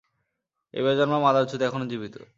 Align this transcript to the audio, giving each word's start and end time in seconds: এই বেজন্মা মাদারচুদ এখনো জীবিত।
এই 0.73 0.81
বেজন্মা 0.83 1.19
মাদারচুদ 1.19 1.61
এখনো 1.61 1.85
জীবিত। 1.91 2.15